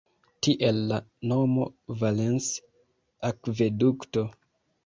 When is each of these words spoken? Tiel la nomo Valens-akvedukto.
Tiel 0.45 0.79
la 0.91 0.97
nomo 1.33 1.67
Valens-akvedukto. 2.01 4.27